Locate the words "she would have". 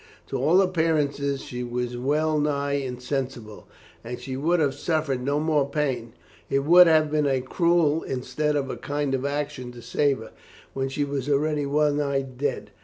4.19-4.73